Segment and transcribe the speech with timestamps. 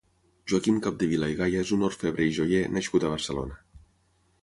[0.51, 3.63] Joaquim Capdevila i Gaya és un orfebre i joier nascut a Barcelona.